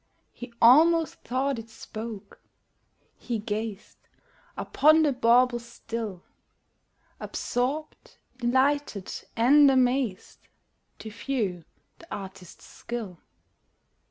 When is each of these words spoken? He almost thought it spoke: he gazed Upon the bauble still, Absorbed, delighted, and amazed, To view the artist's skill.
He 0.31 0.51
almost 0.59 1.21
thought 1.21 1.59
it 1.59 1.69
spoke: 1.69 2.41
he 3.19 3.37
gazed 3.37 3.99
Upon 4.57 5.03
the 5.03 5.13
bauble 5.13 5.59
still, 5.59 6.23
Absorbed, 7.19 8.17
delighted, 8.37 9.13
and 9.35 9.69
amazed, 9.69 10.39
To 10.97 11.11
view 11.11 11.65
the 11.99 12.11
artist's 12.11 12.65
skill. 12.65 13.19